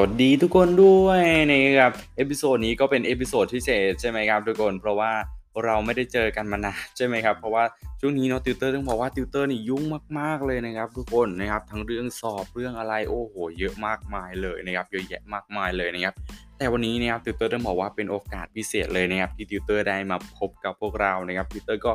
[0.00, 5.12] สวัสดีทุกคนด้วยนะครับ episode นี้ก็เป็น episode พิเศษใช่ไหมครับทุกคนเพราะว่า
[5.64, 7.64] เราไม่ได้เจอกันมานานใช่ไหมครับเพราะว่า
[8.00, 9.82] ช่วงนี้เนาะติวเตอร์ต้องบอกว่าติวเตอร์นี่ยุ่ง
[10.18, 16.14] มากๆเลยนะครับทุกคนนะครับทั้งเรื่องสอบเรื่องอะไรโอ้โห เยอะมากมายเลยนะครับเยอะแยะมากมายเลยนะครับ
[16.58, 21.92] แต่วันนี้นะครับติวเตอร์ต้องบอกว่าเป็นโอกาสพิเศษเลยนะครับที่ติวเตอร์ได้มาพบกับพวกเรานะครับติวเตอร์ก็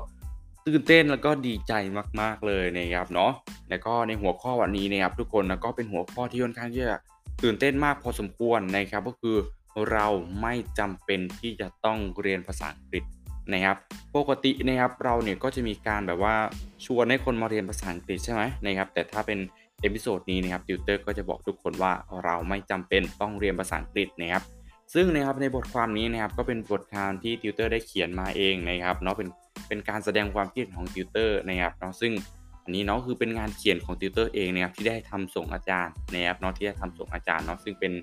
[0.66, 1.74] ตื่นเต้นแล้วก็ดีใจ
[2.22, 3.32] มากๆเลยนะครับเนาะ
[3.70, 6.98] แล้วก็ในหัวข้อวันนี้นะครับทุกคนแล้วก็เป็นหัวข้อที่ค่อนข้างที่จะ
[7.44, 9.38] ตื่นเต้นมากพอสมควรนะครับก็คือ
[9.92, 10.08] เรา
[10.42, 13.04] ไม่จำเป็นที่จะต้องเรียนภาษาอังกฤษ
[13.54, 13.78] นะครับ
[14.16, 16.36] ปกตินะครับเราเนี่ยก็จะมีการแบบว่า
[16.86, 19.40] ชวนให้คนมาเรียนภาษาอังกฤษใช่ไหมนะครับแต่ถ้าเป็น
[19.82, 24.44] episode นี้นะครับติวเตอร์ก็จะบอกทุกคนว่าเราไม่จำเป็นต้องเรียนภาษาอังกฤษนะครับ
[24.94, 29.30] ซึ่งนะครับในบทความนี้นะครับก็เป็นบทความที่ติวเตอร์ได้เขียนมาเองนะครับเนาะเป็น
[29.68, 32.12] เป็นการแสดงความคิดของติวเตอร์นะครับเนาะซึ่ง
[32.64, 37.94] อันนี้เนาะคือเป็นงานเขียนของติวเตอร์เองนะครับที่ได้ทำส่งอาจารย์นะครับเนาะที่ได้ทำส่งอาจารย์เนาะซึ่งเป็น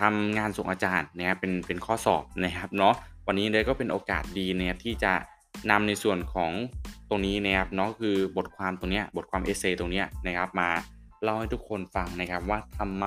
[0.00, 2.94] ทำงานส่งอาจารย์นะครับเป็นเป็นข้อสอบนะครับเนาะ
[3.26, 5.12] วันนี้เลยก็เป็นโอกาสดีนะครับที่จะ
[5.70, 6.50] นำในส่วนของ
[7.08, 10.70] ตรงนี้นะครับเนาะคือบทความตรงนี้บทความ essay ตรงนี้นะครับมา
[11.22, 13.06] เล่าให้ทุกคนฟังนะครับว่าทำไม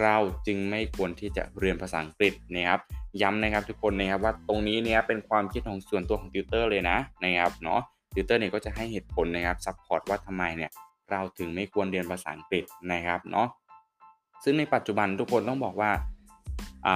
[0.00, 2.80] เราจึงไม่ควรที่จะเรียนภาษาอังกฤษนะครับ
[3.22, 7.80] ย้ำนะครับทุกคนนะครับว่าตรงนี้เนี่ยเป็นความคิดของส่วนตัวของติวเตอร์เลยนะนะครับเนาะ
[8.14, 10.70] ติวเตอร์เนี่ยก็จะให้เหตุผลนะครับ support ว่าทำไมเนี่ย
[11.10, 13.48] เราถึงไม่ควรเรียนภาษาอังกฤษนะครับเนาะ
[14.44, 15.90] ซึ่งในปัจจุบันทุกคนต้องบอกว่า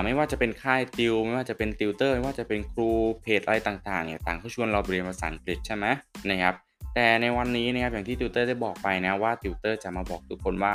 [0.05, 2.91] ไม่ว่าจะเป็นค่ายติว ไม่ว่าจะเป็นติวเตอร์ไม่ว่าจะเป็นครู
[3.23, 5.87] เพจอะไรต่างๆเนี่ยต่างก็ชวนเราเรียนภาษาอังกฤษใช่ไหม
[6.31, 6.55] นะครับ
[6.95, 10.73] แต่ในวันนี้นะครับอย่างที่ติวเตอร์ได้บอกไปนะว่าติวเตอร์จะมาบอกทุกคนว่า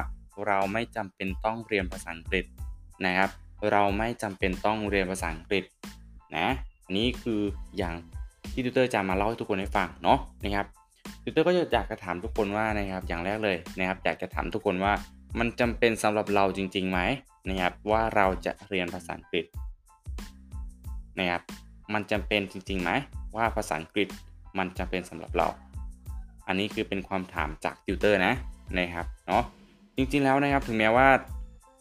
[0.48, 2.46] เราไม่จำเป็นต้องเรียนภาษาอังกฤษ
[3.06, 3.30] นะครับ
[3.72, 5.64] เราไม่จำเป็นต้องเรียนภาษาอังกฤษ
[6.38, 6.48] นะอั
[6.92, 7.42] นนี้คือ
[7.78, 7.96] อย่าง
[8.54, 10.66] ที่ติวเตอร์จะมาเล่าให้ทุกคนให้ฟังเนาะนะครับ
[11.24, 14.94] ติวเตอร์ก็อยากจะถามทุกคนว่านะครับอย่างแรกเลยนะครับอยากจะถามทุกคนว่า
[15.40, 17.00] มันจำเป็นสำหรับเราจริงๆไหม
[17.48, 19.46] นะครับว่าเราจะเรียนภาษาอังกฤษ
[21.20, 21.42] นะครับ
[21.94, 22.92] มันจำเป็นจริงๆไหม
[23.36, 24.08] ว่าภาษาอังกฤษ
[24.58, 25.48] มันจำเป็นสำหรับเรา
[26.48, 28.34] อันนี้คือเป็นความถามจากติวเตอร์นะ
[28.80, 29.44] นะครับเนาะ
[29.98, 31.08] จริงๆแล้วนะครับถึงแม้ว่า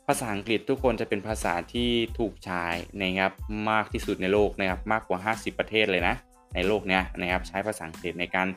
[0.07, 2.65] ภาษาอังกฤษทุกคนจะเป็นภาษาที่ถูกใช้
[3.03, 3.33] นะครับ
[3.71, 6.15] มากที่สุดในโลกนะครับมากกว่า 50 ประเทศเลยนะ
[6.55, 8.49] ในโลกเนี้ยนะครับใช้ภาษาอังกฤษในการ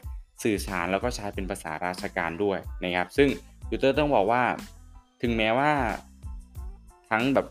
[0.43, 3.29] สื่อสารแล้วก็ใช้เป็นภาษาราชการด้วยนะครับ ซึ่ง
[3.69, 4.43] ติวเตอร์ต้องบอกว่า
[5.21, 5.71] ถึงแม้ว่า
[7.09, 7.47] ทั้งแบบ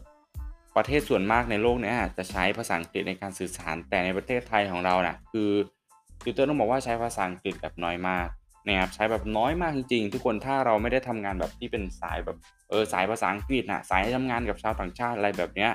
[0.77, 5.51] ประเทศส่วนมากในโลกนี้จะใช้ภาษาอังกฤษในการสื่อสารแต่ในประเทศไทยของเรานะ่ะคือ
[6.23, 8.29] ติวเตอร์ต้องบอกว่าใช้ภาษาอังกฤษแบบน้อยมาก
[8.67, 12.37] นะครับใช้แบบน้อยมากจริงๆ ทุกคนถ้าเราไม่ได้ทำงานแบบที่เป็นสายแบบ
[12.71, 15.71] เออสายภาษาอังกฤษนะสายทำงานกับชาวต่างชาติอะไรแบบเนี้ย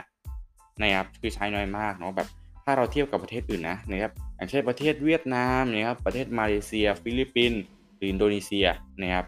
[0.81, 2.27] นะครับคือใช้น้อยมากเนาะแบบ
[2.63, 7.62] ถ้าเราเทียบกับประเทศอื่นนะนะครับ อย่างเช่นประเทศเวียดนามนะครับประเทศมาเลเซีย ฟิลิปปินส์
[7.97, 8.68] หรืออินโดนีเซีย
[9.01, 9.25] นะครับ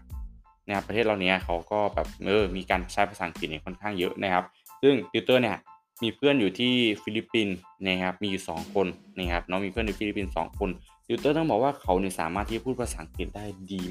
[0.67, 4.43] นะครับประเทศเราเนี้ยเขาก็แบบเออมีการใช้ภาษาอังกฤษเนี่ยค่อนข้างเยอะนะครับ
[4.81, 5.57] ซึ่งติวเตอร์เนี่ย
[6.03, 6.73] มีเพื่อนอยู่ที่
[7.03, 7.55] ฟิลิปปินส์
[7.87, 10.69] นะครับมีอยู่ 2 คนนะครับเนาะมีเพื่อนอยู่ฟิลิปปินส์2คน
[11.07, 13.81] ติวเตอร์ต้องบอกว่าเขาเนี่ยสามารถที่พูดภาษาอังกฤษได้ดี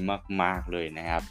[0.41, 1.23] มากๆเลยนะครับ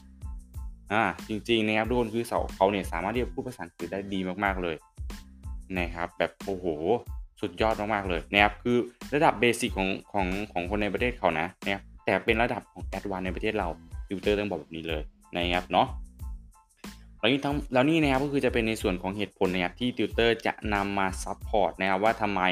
[0.93, 4.77] อ่าจริงๆนะครับทุกคนคือเขาเนี่ยสามารถที่จะพูดภาษาอังกฤษได้ดีมากๆเลย
[5.79, 6.67] นะครับแบบโอ้โห
[7.41, 8.77] สุดยอดมากๆเลยนะครับคือ
[9.15, 13.69] ระดับ basic ของของของคนในประเทศเขานะนะครับแต่เป็นระดับของ advance ในประเทศเรา
[14.09, 15.03] ติวเตอร์ต้องบอกแบบนี้เลย
[15.35, 15.89] นะครับเนาะ
[17.19, 22.43] แล้วนี่ทั้งแล้วนี่นะครับก็คือจะเป็นในส่วนของเหตุผลนะครับที่ติวเตอร์จะนำมา support นะครับว่าทำไม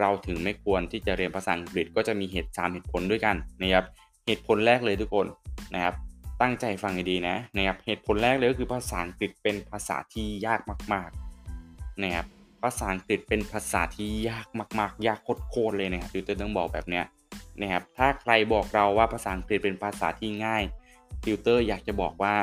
[0.00, 3.84] เราถึงไม่ควรที่จะเรียนภาษาอังกฤษก็จะมีเหตุ3เหตุผลด้วยกันนะครับ
[4.26, 5.26] เหตุผลแรกเลยทุกคน
[5.74, 5.94] นะครับ
[6.40, 10.60] ตั้งใจฟังให้ดีนะนะครับเหตุผลแรกเลยก็คือภาษาอังกฤษเป็นภาษาที่ยาก
[10.92, 11.08] มาก
[11.56, 14.46] ๆ นะครับภาษาอังกฤษเป็นภาษาที่ยาก
[14.78, 15.18] มาก ๆ ยาก
[15.50, 17.04] โคตรๆเลยนะครับติวเตอร์ต้องบอกแบบเนี้ย
[17.60, 20.62] นะครับถ้าใครบอกเราว่าภาษาอังกฤษเป็นภาษาที่ง่าย
[21.24, 22.34] ติวเตอร์อยากจะบอกว่า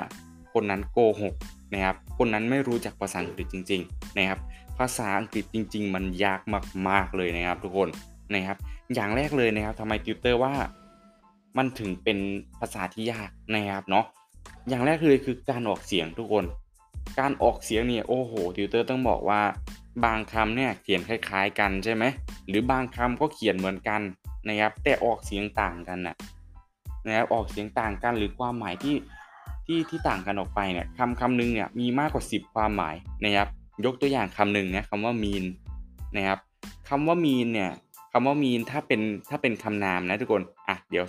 [0.53, 1.35] คนนั้นโกหก
[1.73, 4.39] นะครับคนนั้นไม่รู้จักภาษาอังกฤษจริง ๆ นะครับ
[4.79, 6.41] ภาษาอังกฤษจริง ๆ มันยาก
[6.89, 7.89] มาก ๆ เลยนะครับ ทุกคน
[8.33, 8.57] นะครับ
[8.93, 10.53] อย่างแรกเลยนะครับทำไมติวเตอร์ว่า
[11.57, 12.17] มันถึงเป็น
[12.59, 14.05] ภาษาที่ยากนะครับเนาะ
[14.69, 16.45] อย่างแรกเลยคือการออกเสียงทุกคน
[17.19, 19.41] การออกเสียงเนี่ยโอ้โหติวเตอร์ต้องบอกว่า
[20.03, 22.03] บางคำเนี่ยเขียนคล้ายๆกันใช่ไหม
[22.47, 24.01] หรือบางคำก็เขียนเหมือนกัน
[24.47, 26.15] นะครับ แต่ออกเสียงต่างกันนะ
[27.07, 28.95] นะครับออกเสียงต่างกันหรือความหมายที่
[29.65, 33.47] ที่ที่ต่างกันออกไปเนี่ยคำคำหนึ่งเนี่ยมีมากกว่า 10 ความหมายนะครับ
[33.85, 35.43] ยกตัวอย่างคำหนึ่งนะคำว่า mean
[36.15, 36.39] นะครับ
[36.89, 37.69] คำว่า mean เนี่ย
[38.11, 41.05] คำว่า mean ถ้าเป็นถ้าเป็นคำนามนะทุกคนอะเดี๋ยว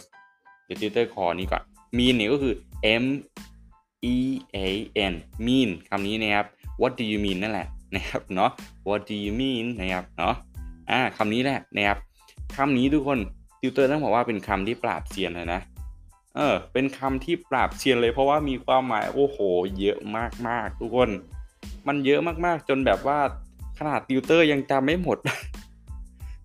[0.64, 1.62] เดี๋ยวติวเตอร์คอนี้ก่อน
[1.96, 2.54] mean เนี่ยก็คือ
[3.02, 3.04] m
[4.14, 4.16] e
[4.56, 4.58] a
[5.12, 5.14] n
[5.46, 6.46] mean คำนี้นะครับ
[6.80, 8.50] what do you mean นั่นแหละ นะครับเนาะ
[8.88, 10.34] what do you mean นะครับเนาะ
[10.90, 11.98] อ่าคำนี้แหละนะครับ
[12.56, 13.18] คำนี้ทุกคน
[13.60, 15.60] ติวเตอร์ต้องบอกว่าเป็นคำที่ปราบเซียนเลยนะ
[16.36, 19.38] เออเป็นคำที่ปราบเซียนเลยเพราะว่ามีความหมายโอ้โห
[19.80, 19.98] เยอะ
[20.48, 21.10] มากๆทุกคน
[21.86, 23.18] มันเยอะมากๆจนแบบว่า
[23.78, 25.18] ขนาดติวเตอร์ยังจำไม่หมด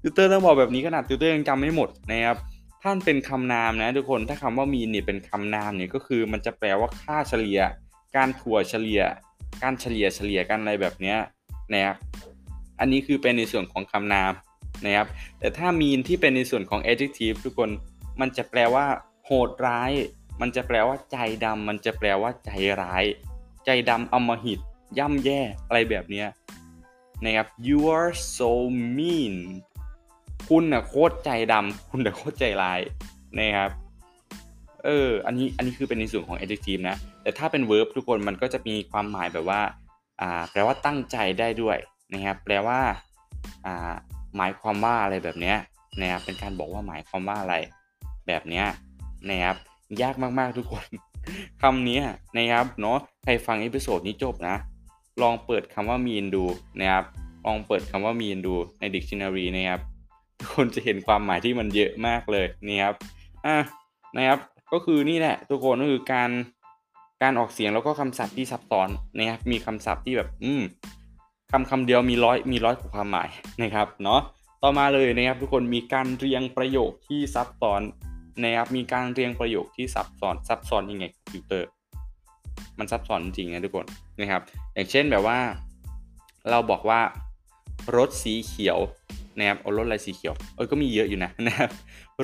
[0.02, 2.38] ติวเตอร์ต้องบอกแบบนี้ขนาดติวเตอร์ยังจำไม่หมดนะครับ
[2.84, 7.60] ถ้าเป็นคำนามนะทุกคนถ้าคำว่า mean เนี่ยเป็นคำนามเนี่ยก็คือมันจะแปลว่าค่าเฉลี่ย
[8.16, 9.02] การถั่วเฉลี่ย
[9.64, 11.18] การเฉลี่ยเฉลี่ยกันอะไรแบบเนี้ย
[11.74, 11.96] นะครับ
[12.80, 14.34] อันนี้คือเป็นในส่วนของคำนาม
[14.86, 15.08] นะครับ
[15.40, 17.70] แต่ถ้ามีนที่เป็นในส่วนของ adjective ทุกคน
[18.22, 18.86] มันจะแปลว่า
[19.26, 19.92] โหดร้าย
[20.42, 22.52] มันจะแปลว่าใจดำมันจะแปลว่าใจ
[22.82, 23.06] ร้าย
[23.66, 24.60] ใจดำอมหิต
[24.98, 26.24] ย่ำแย่ อะไรแบบนี้
[27.24, 28.52] นะครับ you are so
[28.98, 29.36] mean
[30.50, 32.80] คุณน่ะโคตรใจดำคุณน่ะโคตรใจร้าย
[33.40, 33.72] นะครับ
[34.86, 39.62] เออ อันนี้ อันนี้คือเป็นในส่วนของ adjective นะ แต่ถ้าเป็น verb ทุกคนมันก็จะมีความหมายแบบว่า
[40.52, 41.78] แปลว่าตั้งใจได้ด้วย
[42.14, 42.80] นะครับ แปลว่า
[44.38, 45.54] หมายความว่าอะไรแบบนี้
[46.02, 47.56] นะครับ เป็นการบอกว่าหมายความว่าอะไร
[48.28, 48.64] แบบนี้
[49.30, 49.58] นะครับ
[50.02, 50.86] ยากมากๆทุกคน
[51.62, 52.00] คำนี้
[52.38, 54.56] นะครับเนาะ ใครฟัง episode นี้จบนะ
[55.22, 56.44] ลองเปิดคำว่า mean ดู
[56.80, 57.06] นะครับ
[57.46, 59.82] ลองเปิดคำว่า mean ดูใน dictionary นะครับ
[60.54, 62.96] คนจะเห็นความหมายที่มันเยอะมากเลยนี่ครับ
[63.46, 63.58] อะ
[64.16, 64.40] นะครับ
[64.74, 66.30] ก็คือนี่แหละทุกคนก็คือการ
[67.24, 70.62] การออกเสียงแล้วก็คำศัพท์ที่ซับซ้อนนะครับมีคำศัพท์ที่แบบอืม
[71.52, 73.30] คำคำเดียวมีร้อยมีร้อยกว่าความหมาย
[73.62, 74.22] นะครับเนาะ
[74.62, 77.82] ต่อมาเลยนะครับทุกคนมีการเรียงประโยคที่ซับซ้อน
[78.44, 81.68] นะครับมีการเรียงประโยคที่ซับซ้อนซับซ้อนยังไงคอมพิวเตอร์
[82.80, 83.86] มันซับซ้อนจริงนะทุกคน
[84.20, 84.42] นะครับ
[84.74, 85.40] อย่างเช่นแบบว่า
[86.50, 87.02] เราบอกว่า
[87.98, 88.80] รถสีเขียว
[89.38, 91.70] นะครับเอารถอะไรสีเขียวเออก็มีเยอะอยู่นะนะครับ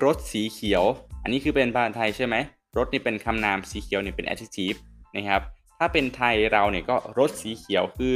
[0.04, 0.84] รถสีเขียว
[1.24, 2.36] อันนี้คือเป็นภาษาไทยใช่ไหม
[2.78, 4.80] รถนี่เป็นคำนามสีเขียวเนี่ยเป็น adjective
[5.16, 5.42] นะครับ
[5.78, 8.14] ถ้าเป็นไทยเราเนี่ยก็รถสีเขียวคือ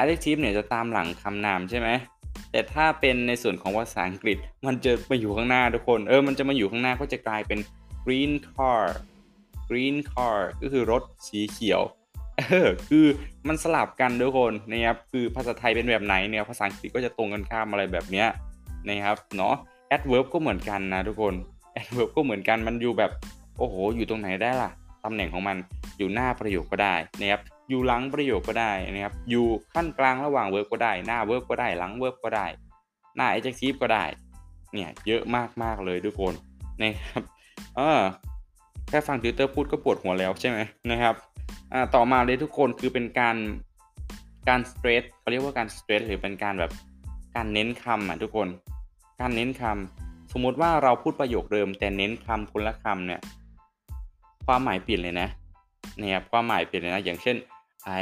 [0.00, 1.88] adjective เนี่ยจะตามหลังคำนามใช่ไหม
[2.50, 7.58] แต่ถ้าเป็นในส่วนของภาษาอังกฤษ มันจะมาอยู่ข้างหน้าทุกคน เออ มันจะมาอยู่ข้างหน้าก็จะกลายเป็น
[8.04, 8.82] green car
[9.70, 11.80] green car ก็คือรถสีเขียว
[12.38, 13.06] เออ คือ
[13.48, 18.28] มันสลับกันทุกคนนะครับ คือภาษาไทยเป็นแบบไหนเนี่ย ภาษาอังกฤษก็จะตรงกันข้ามอะไรแบบเนี้ย
[18.88, 19.54] นะครับ เนาะ
[19.94, 21.34] adverb ก็เหมือนกันนะทุกคน
[21.80, 23.10] adverb ก็เหมือนกัน มันอยู่แบบ
[23.60, 24.70] โอ้โห อยู่ตรงไหนได้ล่ะ
[25.04, 25.56] ตำแหน่งของมัน
[25.98, 32.46] อยู่หน้าประโยคก็ได้นะครับอยู่หลังประโยคก็ได้นะครับอยู่ขั้นกลางระหว่าง verb ก็ได้ หน้า verb ก็ได้ หลัง verb ก็ได้
[33.16, 34.04] หน้า adjective ก็ได้
[34.72, 35.22] เนี่ยเยอะ
[35.62, 36.34] มากๆเลยทุกคน
[36.82, 37.22] นะครับ
[37.76, 38.00] เออ
[38.88, 40.58] แค่ฟังติวเตอร์พูดก็ปวดหัวแล้วใช่ไหม
[40.90, 41.14] นะครับ
[41.72, 43.36] อ่าต่อมาเลยทุกคนคือเป็นการ
[44.48, 46.72] การสเตรทเขาเรียกว่าการสเตรทหรือเป็นการแบบ
[47.36, 48.48] การเน้นคำอะทุกคน
[49.20, 53.20] การเน้นคำสมมุติว่าเราพูดประโยคเดิมแต่เน้นคำคนละคำเนี่ย
[54.52, 55.28] ความหมายเปลี่ยนเลยนะ
[55.98, 57.36] เนี่ยความหมายเปลี่ยนเลยนะ อย่างเช่น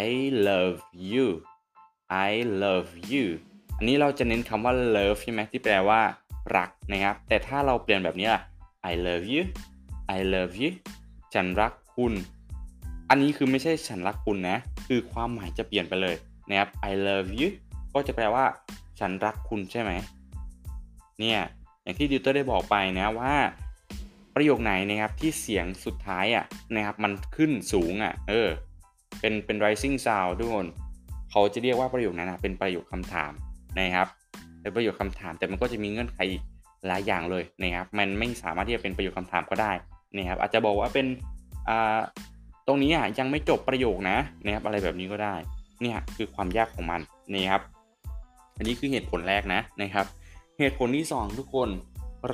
[0.02, 0.06] I
[0.48, 0.78] love
[1.10, 1.26] you
[2.28, 2.30] I
[2.62, 3.26] love you
[3.76, 6.00] อันนี้เราจะเน้นคำว่า love ใช่ไหมที่แปลว่า
[6.56, 8.42] รักนะครับ แต่ถ้าเราเปลี่ยนแบบนี้ล่ะ
[8.90, 9.42] I love you
[10.16, 10.70] I love you
[11.34, 12.12] ฉันรักคุณ
[13.10, 14.56] อันนี้คือไม่ใช่ฉันรักคุณนะ
[14.86, 16.16] คือความหมายจะเปลี่ยนไปเลย
[16.48, 17.48] นะครับ I love you
[17.94, 18.44] ก็จะแปลว่า
[19.00, 19.90] ฉันรักคุณใช่ไหม
[21.18, 21.38] เนี่ย
[21.82, 23.34] อย่างที่ดิวเตอร์ได้บอกไปนะว่า
[24.38, 26.44] ประโยคไหนนะครับที่เสียงสุดท้ายอะ
[26.74, 28.48] นะครับมันขึ้นสูงอะเออ
[29.20, 30.66] เป็นเป็น rising sound ทุกคน
[31.30, 33.32] เขาจะเรียกว่าประโยคนั้นนะเป็นประโยคคำถาม
[33.80, 34.08] นะครับ
[34.60, 36.42] เป็นประโยคคำถามแต่มันก็จะมีเงื่อนไขอีก
[36.86, 39.72] หลายอย่างเลยนะครับ มันไม่สามารถที่จะเป็นประโยคคำถามก็ได้
[40.16, 41.06] นะครับอาจจะบอกว่าเป็น
[41.68, 41.98] อ่า
[42.66, 45.34] ตรงนี้อะยังไม่จบประโยคนะนะครับอะไรแบบนี้ก็ได้
[45.82, 47.00] เนี่ยคือความยากของมัน
[47.34, 47.62] นี่ครับ
[48.56, 50.06] อันนี้คือเหตุผลแรกนะนะครับ
[50.58, 51.68] เหตุผลที่ 2 ทุกคน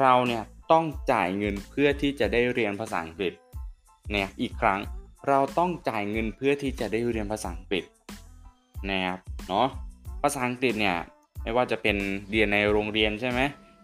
[0.00, 0.42] เราเนี่ย
[0.72, 3.32] ต้องจ่ายเงินเพื่อที่จะได้เรียนภาษาอังกฤษ
[4.10, 4.80] เนี่ยอีกครั้ง
[5.28, 7.84] เราต้องจ่ายเงินเพื่อที่จะได้เรียนภาษาอังกฤษ
[8.90, 9.18] นะครับ
[9.48, 9.68] เนาะ
[10.22, 10.96] ภาษาอังกฤษเนี่ย
[11.42, 11.96] ไม่ว่าจะเป็น
[12.30, 13.40] เรียนในโรงเรียนใช่ไหม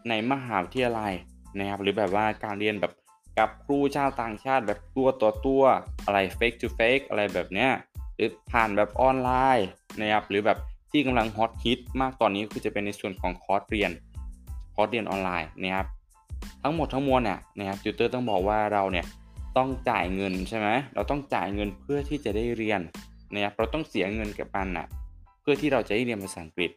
[0.09, 1.13] ในมหาวิทยาลัย
[1.59, 2.93] นะครับหรือแบบว่าการเรียนแบบ
[3.39, 5.63] กับครูชาวต่างชาติแบบตัวต่อตัว
[6.05, 7.71] อะไร face to face อะไรแบบเนี้ย
[8.17, 9.69] หรือผ่านแบบออนไลน์
[10.01, 10.59] นะครับหรือแบบ
[10.91, 13.91] ที่กำลังฮอตฮิตมากตอนนี้คือจะเป็นในส่วนของคอร์สเรียน
[14.75, 15.87] คอร์สเรียนออนไลน์นะครับ
[16.63, 19.07] ทั้งหมดทั้งมวลเนี่ยนะครับติวเตอร์ต้องบอกว่าเราเนี่ย
[19.57, 22.81] ต้องจ่ายเงินใช่ไหมเราต้องจ่ายเงินเพื่อที่จะได้เรียน
[23.33, 24.87] นะครับเราต้องเสียเงินกับมันนะ
[25.41, 26.71] เพื่อที่เราจะได้เรียนภาษาอังกฤษ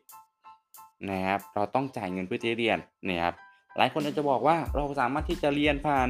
[1.09, 2.77] นะครับเราต้องจ่ายเงินเพื่อที่จะเรียน
[3.07, 3.33] นะครับ
[3.77, 6.07] หลายคนอาจจะบอกว่าเราสามารถที่จะเรียนผ่าน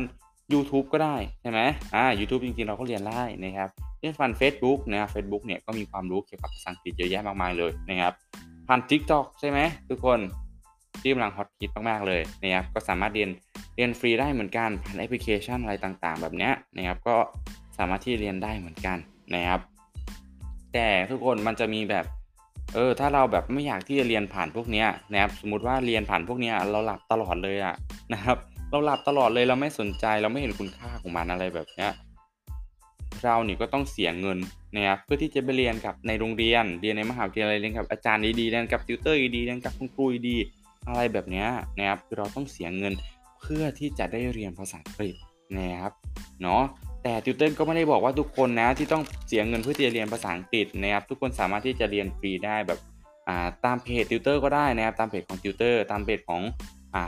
[0.54, 1.60] YouTube ก็ได้ใช่ไหม
[1.96, 3.70] อ่า YouTube จริงๆเราก็เรียนได้นะครับ
[4.00, 8.14] เล่นฟัน Facebook นะครับ Facebook เนี่ยก็มีความรู้เกี่ยวกับภาษาอังกฤษเยอะแยะมากมายเลยนะครับ
[8.68, 10.20] ผ่าน TikTok ใช่ไหมทุกคน
[11.02, 13.30] ที่กำลังฮอตฮิตมากๆเลยนะครับก็สามารถเรียน
[13.76, 17.16] เรียนฟรีได้เหมือนกันผ่านแอปพลิเคชันอะไรต่างๆ แบบนี้นะครับก็
[17.78, 18.98] สามารถที่เรียนได้เหมือนกัน
[19.36, 19.62] นะครับ
[20.74, 22.06] แต่ทุกคนมันจะมีแบบ
[22.74, 27.76] เออถ้าเราแบบไม่อยากที่จะเรียนผ่านพวกนี้นะครับสมมติว่าเรียนผ่านพวกนี้เราหลับตลอดเลยอะ
[28.14, 28.38] นะครับ
[28.72, 31.88] เราหลับตลอดเลยเราไม่สนใจเราไม่เห็นคุณค่าของมันอะไรแบบนี้
[33.24, 34.38] เราเนี่ยก็ต้องเสียเงิน
[34.76, 40.38] นะครับเพื่อที่จะไปเรียนกับในโรงเรียนเรียนในมหาวิทยาลัยเรียนกับอาจารย์ดีๆเรียนกับติวเตอร์ดีๆเรียนกับคุณครูดี
[40.88, 41.46] อะไรแบบนี้
[41.78, 42.94] นะครับคือเราต้องเสียเงิน
[43.44, 45.16] เพื่อที่จะได้เรียนภาษาอังกฤษ
[45.58, 45.94] นะครับ
[46.42, 46.64] เนาะ
[47.04, 52.80] แต่ติวเตอร์ก็ไม่ได้บอกว่าทุกคนนะที่ต้องเสียเงินเพื่อที่จะเรียนภาษาอังกฤษนะครับทุกคนสามารถที่จะเรียนฟรีได้แบบ
[53.66, 56.42] ตามเพจติวเตอร์ก็ได้นะครับตามเพจของติวเตอร์ตามเพจของ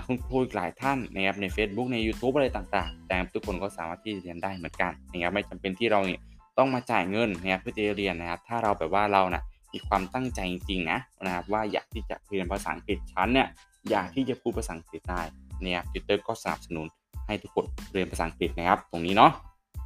[0.08, 6.22] คุณครูอีกหลายท่านนะครับใน Facebook ใน YouTube อะไรต่างๆ แต่ทุกคนก็สามารถที่จะเรียนได้เหมือนกันนะครับไม่จำเป็นที่เราเนี่ย
[6.58, 13.48] ต้องมาจ่ายเงินนะครับเพื่อจะเรียนนะครับ ถ้าเราแบบว่าเรานะมีความตั้งใจจริงๆนะนะครับว่าอยากที่จะเรียนภาษาอังกฤษชั้นเนี่ย
[13.92, 15.22] อยากที่จะพูดภาษาอังกฤษได้
[15.64, 16.88] เนี่ยติวเตอร์ก็สนับสนุน
[17.28, 19.32] ให้ทุกคนเรียนภาษาอังกฤษนะครับ ตรงนี้เนาะ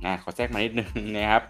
[0.05, 1.43] นะขอแทรกมานิดนึงนะครับ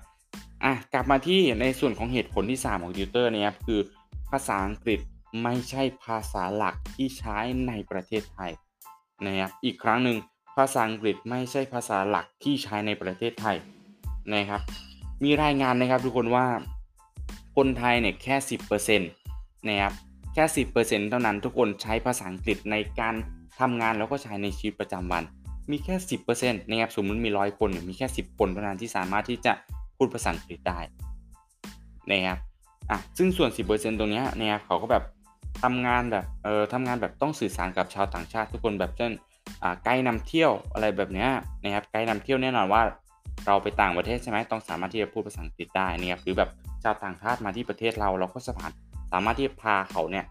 [0.64, 3.80] อะกลับมาที่ในส่วนของเหตุผลที่ 3 ของติวเตอร์นะครับคือ
[4.30, 5.00] ภาษาอังกฤษ
[5.44, 8.52] ไม่ใช่ภาษาหลักที่ใช้ในประเทศไทย
[9.26, 10.18] นะครับอีกครั้งหนึ่ง
[10.58, 13.56] ภาษาอังกฤษไม่ใช่ภาษาหลักที่ใช้ในประเทศไทย
[14.34, 14.62] นะครับ
[15.24, 16.46] มีรายงานนะครับทุกคนว่า
[17.56, 18.36] คนไทยเนี่ยแค่
[18.68, 19.94] 10%นะครับ
[20.40, 23.16] ค่10%เท่านั้นทุกคนใช้ภาษาอังกฤษในการ
[23.60, 25.24] ทำงานแล้วก็ใช้ในชีวิตประจำวัน
[25.72, 25.96] มีแค่
[26.32, 29.54] 10%นะครับสมมติมีร้อยคนมีแค่ 10 คนเท่านั้นที่สามารถที่จะ
[29.98, 30.80] พูดภาษาอังกฤษได้
[32.12, 32.38] นะครับ
[32.90, 35.04] อะซึ่งส่วน 10%ตรงนี้นะครับเขาก็แบบ
[35.64, 39.12] ทำงานแบบเออทำงานแบบต้องสื่อสารกับชาวต่างชาติทุกคนแบบเช่น
[39.64, 41.28] อ่าไกด์นำเที่ยวอะไรแบบนี้
[41.64, 42.82] นะครับไกด์นำเที่ยวแน่นอนว่า
[43.46, 46.50] เราไปต่างประเทศใช่ไหมต้องสามารถที่จะพูดภาษาอังกฤษได้นะครับหรือแบบ
[46.84, 48.74] ชาวต่างชาติมาที่ประเทศเราเราก็สามารถ
[49.12, 50.26] สามารถที่จะพาเขาเนี่ย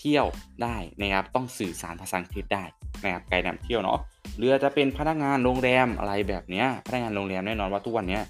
[0.00, 0.26] เที่ยว
[0.62, 2.64] ได้นะครับต้องสื่อสารภาษาอังกฤษได้
[3.02, 4.00] นะครับไกด์นำเที่ยวเนาะ
[4.36, 8.20] หรือจะเป็นพนักงานโรงแรมอะไรแบบนี้พนักงานโรงแรมแน่นอนว่าทุกวันนี้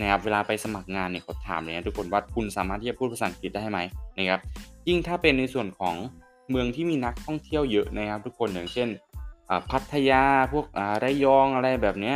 [0.00, 3.78] นะครับเวลาไปสมัครงานเนี่ยเขาถามเลยนะทุกคนว่าคุณสามารถที่จะพูดภาษาอังกฤษได้ไหม
[4.16, 4.40] นะครับ
[4.88, 5.94] ยิ่งถ้าเป็นในส่วนของ
[6.50, 8.88] เมืองที่มีนักท่องเที่ยวเยอะนะครับ ทุกคนอย่างเช่น
[9.70, 10.66] พัทยาพวก
[11.04, 12.14] ระยองอะไรแบบนี้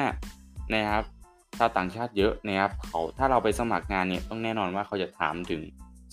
[0.74, 1.04] นะครับ
[1.58, 5.60] ชาวต่างชาติเยอะนะครับเขาถ้าเราไปสมัครงานเนี่ยต้องแน่นอนว่าเขาจะถามถึง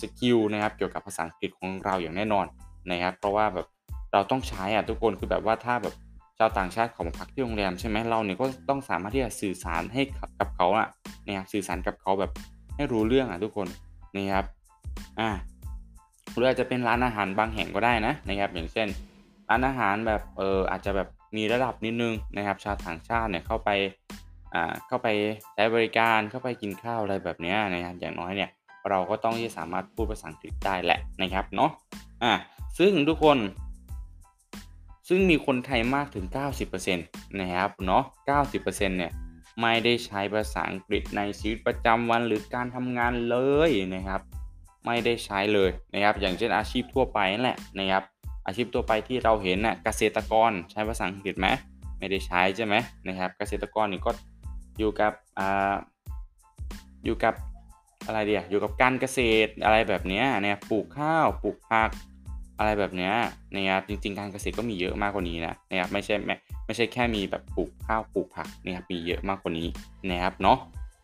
[0.01, 2.45] สกิลนะครับเกี่ยวกับภาษาอังกฤษของเราอย่างแน่นอน
[2.91, 3.67] นะครับเพราะว่าแบบ
[4.13, 5.95] เราต้องใช้อะทุกคนคือแบบว่าถ้าแบบ
[6.37, 10.01] ชาวต่างชาติเขามาพักที่โรงแรมใช่ไหมเราเนี่ยก็ต้องสามารถที่จะสื่อสารให้
[10.39, 10.87] กับเขาอะ
[11.25, 12.31] นะครับสื่อสารกับเขาแบบ
[12.75, 13.67] ให้รู้เรื่องอะทุกคน
[14.15, 14.45] นะครับ
[15.19, 15.29] อ่า
[16.33, 18.87] หรืออาจจะเป็นร้านอาหารบางแห่งก็ได้นะนะครับ อย่างเช่น
[19.49, 23.69] ร้านอาหารแบบเอออาจจะแบบมีระดับนิดนึงนะครับ ชาวต่างชาติเนี่ยเข้าไป
[24.53, 25.07] อ่าเข้าไป
[25.53, 28.49] ใช้บริการเข้าไปกินข้าวอะไรแบบนี้นะครับอย่างน้อยเนี่ย
[28.89, 31.71] เราก็ต้องที่สามารถพูดภาษาอังกฤษได้แหละนะครับเนาะ
[32.23, 32.33] อ่า
[32.79, 33.37] ซึ่งทุกคน
[35.07, 36.25] ซึ่งมีคนไทยมากถึง
[36.81, 38.03] 90%นะครับเนาะ
[38.49, 39.11] 90%เนี่ย
[39.61, 43.37] ไม่ได้ใช้ภาษาอังกฤษในชีวิตประจำวันหรือการทำงานเล
[43.69, 44.21] ยนะครับ
[44.85, 48.03] ไม่ได้ใช้เลยนะครับ อย่างเช่นอาชีพทั่วไปนั่นแหละนะครับ
[48.45, 51.47] อาชีพทั่วไปที่เราเห็นน่ะเกษตรกรใช้ภาษาอังกฤษไหม
[51.99, 52.75] ไม่ได้ใช้ใช่ไหม
[53.07, 54.11] นะครับ เกษตรกรนี่ก็
[54.79, 55.75] อยู่กับอ่า
[57.05, 57.33] อยู่กับ
[58.07, 61.89] อะไรเดียอยู่กับการเกษตรอะไรแบบนี้เนี่ยปลูกข้าวปลูกผัก
[62.57, 63.11] อะไรแบบนี้
[63.53, 69.67] นะครับจริง ๆ การเกษตรก็มีเยอะมากกว่านี้นะนะครับไม่ใช่ไม่ไม่ใช่แค่มีแบบปลูกข้าวปลูกผักนะครับมีเยอะมากกว่านี้
[70.09, 70.57] นะครับเนาะ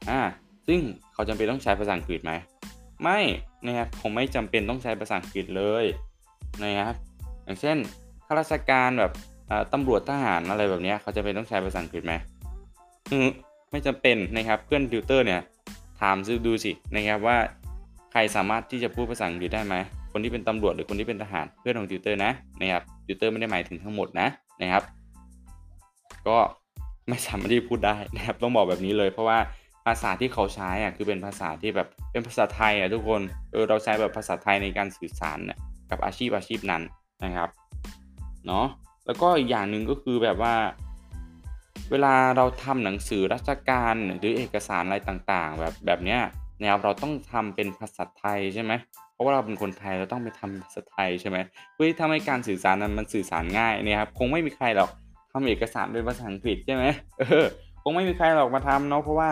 [0.10, 0.20] อ่า
[0.68, 0.80] ซึ่ง
[1.14, 2.32] เขาจำเป็นต้องใช้ภาษาอังกฤษไหม
[3.04, 3.20] ไม่
[3.66, 5.86] นะครับผมไม่จำเป็นต้องใช้ภาษาอังกฤษเลย
[6.64, 6.96] นะครับ
[7.44, 7.78] อย่างเช่น
[8.26, 9.14] ข้าราชการแบบ
[9.74, 12.14] ตำรวจทหารอะไรแบบนี้เขาจะเป็นต้องใช้ภาษาอังกฤษไหม
[13.72, 15.42] ไม่จำเป็นนะครับเพื่อนติวเตอร์เนี่ย
[16.02, 16.16] ถาม
[16.48, 17.38] ดูสินะครับว่า
[18.12, 19.76] ใครสามารถที่จะพูดภาษาอังกฤษได้ไหม
[20.12, 24.28] คนที่เป็นตำรวจหรือคนที่เป็นทหารเพื่อนของติวเตอร์นะนะครับติวเตอร์ไม่ได้หมายถึงทั้งหมดนะ
[24.62, 24.84] นะครับ
[26.28, 26.38] ก็
[27.10, 29.38] ไม่สามารถที่พูดได้นะครับต้องบอกแบบนี้เลย เพราะว่า
[29.86, 35.40] ภาษาที่เขาใช้อะคือเป็นภาษาที่แบบเป็นภาษาไทยอะทุกคนเออเราใช้แบบภาษาไทยในการสื่อสาร
[35.90, 36.82] กับอาชีพอาชีพนั้น
[37.24, 37.50] นะครับ
[38.48, 38.66] เนาะ
[39.06, 40.54] แล้วก็อีกอย่างหนึ่งก็คือแบบว่า
[41.92, 46.22] เวลาเราทำหนังสือราชการหรือเอกสารอะไรต่างๆ แบบแบบเนี้ย
[46.62, 48.72] แนวเราต้องทำเป็นภาษาไทยใช่ไหม
[49.14, 51.38] เพราะว่าเราเป็นคนไทยเราต้องไปทำภาษาไทยใช่ไหม
[51.74, 54.90] เพื่อที่ทำให้การสื่อสารนั้นมันสื่อสารง่ายเนี่ยครับคงไม่มีใครหรอก
[55.32, 56.86] ทำเอกสารเป็นภาษาอังกฤษใช่ไหม
[57.20, 57.46] เออ
[57.84, 59.30] คงไม่มีใครหรอกมาทำเนาะเพราะว่า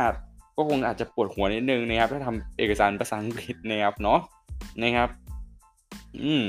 [0.55, 4.19] ก็คงอาจจะปวดหัวนิดนึงนะครับถ้าทำเอกสารภาษาอังกฤษนะครับเนาะ
[4.81, 5.09] นะครับ
[6.24, 6.43] อืม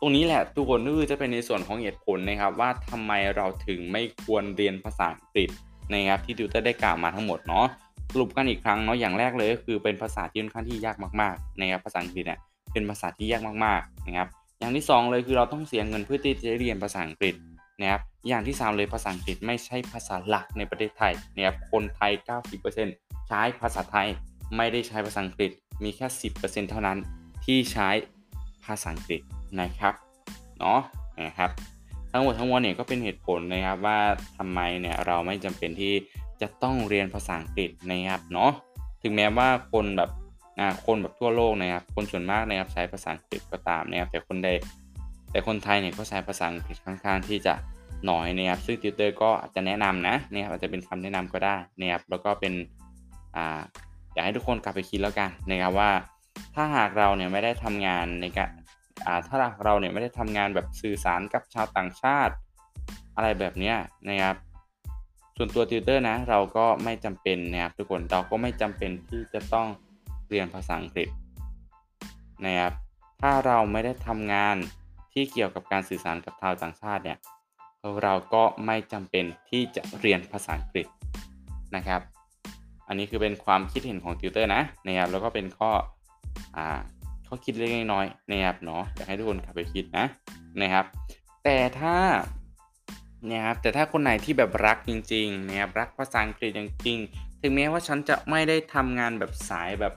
[0.00, 5.48] ตรงนี้แหละทุกคนก็คือจะเป็นในส่วนของเหตุผลนะครับว่าทำไมเราถึงไม่ควรเรียนภาษาอังกฤษ
[5.92, 7.66] นะครับที่ติวเตอร์ได้กล่าวมาทั้งหมดเนาะ
[8.12, 12.38] สรุปกันอีกครั้งเนาะอย่างแรกเลยก็คือเป็นภาษาที่ค่อนข้างที่ยากมากๆนะครับภาษาอังกฤษเนี่ย
[12.72, 14.28] เป็นภาษาที่ยากมากๆนะครับ
[14.60, 17.34] อย่างที่ 2 เลยคือเราต้องเสียเงินเพื่อที่จะเรียนภาษาอังกฤษ
[17.80, 22.12] นะครับอย่างที่ 3 เลยภาษาอังกฤษไม่ใช่ภาษาหลักในประเทศไทยนะครับคนไทย
[22.70, 24.08] 90%ใช้ภาษาไทย
[24.56, 25.50] ไม่ได้ใช้ภาษาอังกฤษ
[25.84, 26.06] มีแค่
[26.38, 26.98] 10%เท่านั้น
[27.44, 27.88] ที่ใช้
[28.64, 29.20] ภาษาอังกฤษ
[29.60, 29.94] นะครับ
[30.58, 30.80] เนาะ
[31.20, 31.50] นะครับ
[32.12, 33.98] ทั้งหมดทั้งมวลเนี่ยก็เป็นเหตุผลนะครับว่า
[34.38, 35.94] ทำไมเนี่ยเราไม่จำเป็นที่
[36.40, 38.52] จะต้องเรียนภาษาอังกฤษนะครับเนาะ
[39.02, 40.10] ถึงแม้ว่าคนแบบ
[40.86, 44.48] คนแบบทั่วโลกนะครับ คนส่วนมากนะครับใช้ภาษาอังกฤษก็ตามนะครับแต่คนใด
[45.30, 47.54] แต่คนไทยเนี่ยก็ใช้ภาษาอังกฤษค่อนข้างที่จะ
[48.06, 52.52] หน้อยนะครับซึ่งติวเตอร์ก็อาจจะแนะนำนะนะครับอาจจะเป็นคำแนะนำก็ได้นะครับแล้วก็เป็น
[53.36, 53.60] อ่า
[54.12, 55.90] อยากให้ทุกคนกลับไปคิดแล้วกันนะครับว่า
[56.54, 58.50] ถ้าหากเราเนี่ยไม่ได้ทำงานในการ
[59.06, 62.34] อ่าถ้าเราเนี่ยไม่ได้ทำงานแบบสื่อสารกับชาวต่างชาติ
[63.16, 63.74] อะไรแบบนี้
[64.08, 64.36] นะครับ
[65.36, 69.68] ส่วนตัวติวเตอร์นะเราก็ไม่จำเป็นนะครับทุกคนเราก็ไม่จำเป็นที่จะต้อง
[70.28, 71.08] เรียนภาษาอังกฤษ
[72.44, 72.72] นะครับ
[73.20, 74.56] ถ้าเราไม่ได้ทำงาน
[75.12, 77.18] ที่เกี่ยวกับการสื่อสารกับชาวต่างชาติเนี่ย
[78.02, 80.86] เราก็ไม่จำเป็นที่จะเรียนภาษาอังกฤษ
[81.76, 82.00] นะครับ
[82.88, 85.70] อันนี้คือเป็นความคิดเห็นของติวเตอร์นะนะครับแล้วก็เป็นข้อ
[86.56, 86.66] อ่า
[87.26, 90.06] ข้อคิดเล็กน้อยนะครับเนาะอยากให้ทุกคนกลับไปคิดนะ
[90.60, 90.84] นะครับ
[91.44, 91.96] แต่ถ้า
[93.30, 99.94] นะครับแต่ถ้าคนไหนที่แบบรักจริงๆนะครับรักภาษาอังกฤษจริงๆถึงแม้ว่าฉันจะไม่ได้ทำงานแบบสายแบบ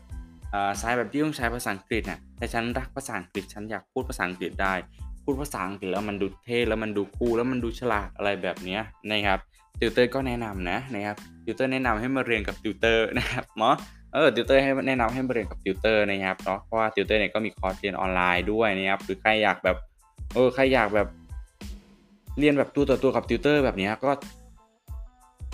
[0.82, 4.74] สายแบบที่ต้องใช้ภาษาอังกฤษนะแต่ฉันรักภาษาอังกฤษฉันอยากพูดภาษาอังกฤษได้
[5.24, 8.80] พูดภาษาอังกฤษแล้วมันดูเท่แล้วมันดู cool แล้วมันดูฉลาดอะไรแบบนี้
[9.12, 9.40] นะครับ
[9.80, 13.76] ติวเตอร์ก็แนะนำนะนะครับติวเตอร์แนะนำให้มาเรียนกับติวเตอร์นะครับเนาะ
[14.14, 19.78] เออติวเตอร์ให้แนะนำให้มาเรียนกับติวเตอร์นะครับเนาะเพราะว่าติวเตอร์เนี่ยก็มีคอร์สเรียนออนไลน์ด้วยนะครับหรือใครอยากแบบ
[20.34, 21.08] เออใครอยากแบบ
[22.40, 24.12] เรียนแบบตัวต่อตัวกับติวเตอร์แบบนี้ก็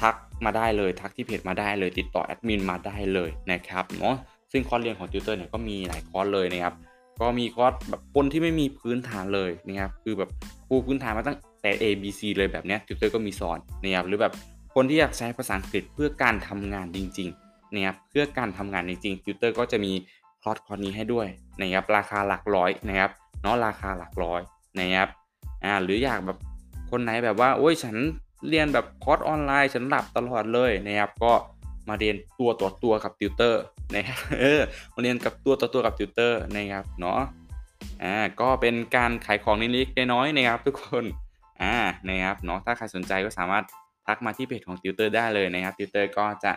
[0.01, 4.16] ทักมาได้เลยทักที่เพจมาได้เลยติดต่อแอดมินมาได้เลยนะครับเนาะ
[4.51, 6.74] ซึ่งคอร์สเรียนของติวเตอร์เนี่ยก็มีหลายคอร์สเลยนะครับ
[7.22, 10.30] ก็มีคอร์สแบบคนที่ไม่มีพื้นฐานเลยนะครับคือแบบ
[10.68, 14.34] ปูพื้นฐานมาตั้งแต่ A B C เลยแบบนี้ติวเตอร์ก็มีสอนนะครับหรือแบบ
[14.75, 19.92] คนที่อยากใช้ภาษาอังกฤษเพื่อการทำงานจริง ๆ นะครับเพื่อการทำงานจริงๆติวเตอร์ก็จะมี
[20.42, 21.28] คอร์สคอร์สนี้ให้ด้วย
[21.62, 23.12] นะครับราคาหลักร้อยนะครับ
[23.42, 24.42] เนาะราคาหลักร้อย
[24.80, 25.10] นะครับ
[25.64, 26.38] อ่าหรืออยากแบบ
[26.92, 27.96] คนไหนแบบว่าโอ้ยฉัน
[28.50, 31.34] เรียนแบบคอร์สออนไลน์ฉันหลับตลอดเลยนะครับก็
[31.90, 33.62] มาเรียนตัวต่อตัวกับติวเตอร์
[33.96, 34.62] นะครับเออ
[34.93, 37.22] มาเรียนกับตัวต่อตัวกับติวเตอร์นะครับเนาะ
[38.04, 41.04] อ่าก็เป็นการขายของนิดๆน้อยๆนะครับทุกคน
[41.62, 41.76] อ่า
[42.10, 43.63] นะครับเนาะถ้าใครสนใจก็สามารถ
[44.06, 46.52] ทักมาที่เพจของติวเตอร์ได้เลยนะครับติวเตอร์ก็จะ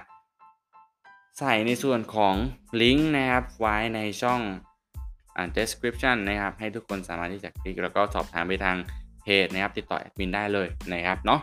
[1.39, 2.35] ใส่ในส่วนของ
[2.83, 4.41] ลิงก์นะครับไว้ในช่อง
[5.37, 8.77] อ่า description นะครับให้ทุกคนสามารถที่จะคลิกแล้วก็สอบถามไปทาง
[9.23, 11.41] เพจนะครับติดต่อแอดมินได้เลยนะครับเนาะ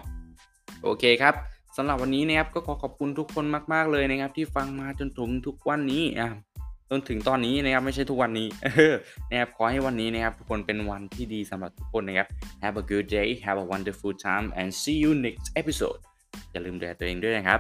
[0.84, 1.34] โอเคครับ
[1.78, 6.30] สำหรับวันนี้นะครับก็ขอขอบคุณทุกคนมาก ๆ เลยนะครับ ที่ฟังมาจนถึงทุกวันนี้อะ
[6.90, 8.48] จนถึงตอนนี้นะครับไม่ใช่ทุกวันนี้
[9.30, 12.28] นะครับขอให้วันนี้นะครับทุกคนเป็นวันที่ดีสำหรับทุกคนนะครับ
[12.64, 16.00] Have a good day have a wonderful time and see you next episode
[16.52, 17.60] อย่าลืมดูแลตัวเองด้วยนะครับ